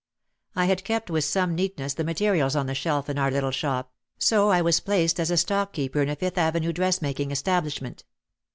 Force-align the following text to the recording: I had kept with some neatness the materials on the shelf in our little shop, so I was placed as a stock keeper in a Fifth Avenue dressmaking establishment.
I 0.55 0.65
had 0.65 0.83
kept 0.83 1.11
with 1.11 1.25
some 1.25 1.53
neatness 1.53 1.93
the 1.93 2.03
materials 2.03 2.55
on 2.55 2.65
the 2.65 2.73
shelf 2.73 3.07
in 3.07 3.19
our 3.19 3.29
little 3.29 3.51
shop, 3.51 3.91
so 4.17 4.49
I 4.49 4.59
was 4.59 4.79
placed 4.79 5.19
as 5.19 5.29
a 5.29 5.37
stock 5.37 5.73
keeper 5.73 6.01
in 6.01 6.09
a 6.09 6.15
Fifth 6.15 6.39
Avenue 6.39 6.73
dressmaking 6.73 7.29
establishment. 7.29 8.03